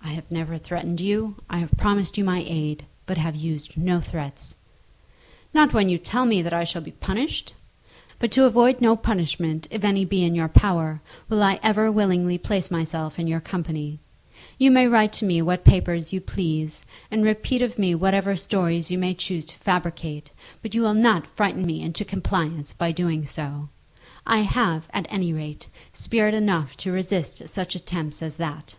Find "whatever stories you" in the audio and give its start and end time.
17.94-18.98